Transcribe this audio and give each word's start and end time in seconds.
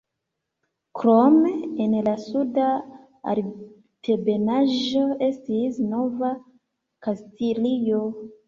Krome, 0.99 1.51
en 1.85 1.93
la 2.07 2.13
Suda 2.23 2.71
Altebenaĵo 3.33 5.05
estis 5.29 5.81
Nova 5.93 6.33
Kastilio. 7.09 8.05